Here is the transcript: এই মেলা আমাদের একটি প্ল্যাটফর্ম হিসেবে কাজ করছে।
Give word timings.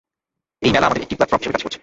এই 0.65 0.71
মেলা 0.73 0.87
আমাদের 0.87 1.03
একটি 1.05 1.15
প্ল্যাটফর্ম 1.17 1.39
হিসেবে 1.41 1.53
কাজ 1.55 1.63
করছে। 1.65 1.79